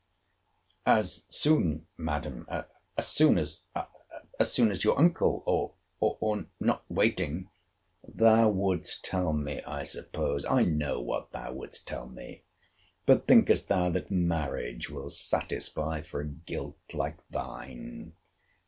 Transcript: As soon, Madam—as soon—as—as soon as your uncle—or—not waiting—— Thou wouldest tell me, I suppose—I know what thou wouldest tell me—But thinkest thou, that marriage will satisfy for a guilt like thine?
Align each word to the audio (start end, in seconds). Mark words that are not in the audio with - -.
As 0.87 1.25
soon, 1.29 1.85
Madam—as 1.95 3.07
soon—as—as 3.07 4.51
soon 4.51 4.71
as 4.71 4.83
your 4.83 4.97
uncle—or—not 4.97 5.75
waiting—— 6.89 7.51
Thou 8.03 8.49
wouldest 8.49 9.05
tell 9.05 9.31
me, 9.31 9.61
I 9.61 9.83
suppose—I 9.83 10.63
know 10.63 10.99
what 11.01 11.31
thou 11.33 11.53
wouldest 11.53 11.85
tell 11.85 12.07
me—But 12.09 13.27
thinkest 13.27 13.67
thou, 13.67 13.89
that 13.91 14.09
marriage 14.09 14.89
will 14.89 15.11
satisfy 15.11 16.01
for 16.01 16.21
a 16.21 16.27
guilt 16.29 16.79
like 16.95 17.19
thine? 17.29 18.13